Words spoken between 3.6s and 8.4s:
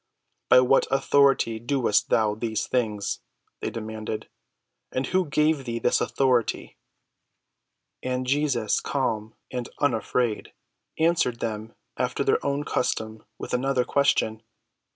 demanded. "And who gave thee this authority?" And